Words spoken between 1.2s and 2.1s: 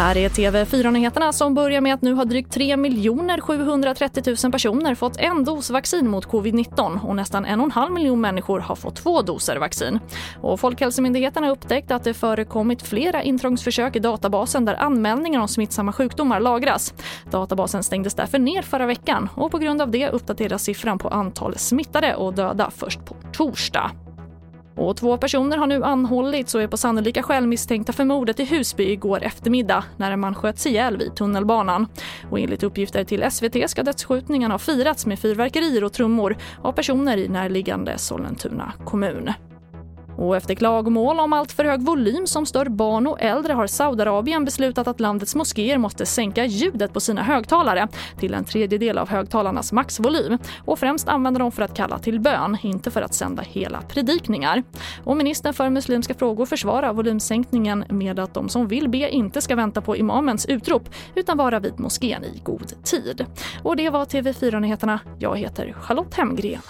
som börjar med att